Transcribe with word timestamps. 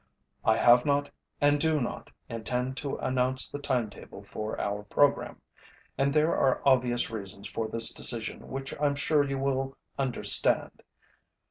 I 0.43 0.57
have 0.57 0.83
not, 0.83 1.11
and 1.39 1.59
do 1.59 1.79
not, 1.79 2.09
intend 2.27 2.75
to 2.77 2.95
announce 2.95 3.47
the 3.51 3.59
timetable 3.59 4.23
for 4.23 4.59
our 4.59 4.81
program, 4.81 5.39
and 5.95 6.11
there 6.11 6.35
are 6.35 6.59
obvious 6.67 7.11
reasons 7.11 7.47
for 7.47 7.67
this 7.67 7.93
decision 7.93 8.47
which 8.47 8.73
IÆm 8.73 8.97
sure 8.97 9.23
you 9.23 9.37
will 9.37 9.77
understand. 9.99 10.81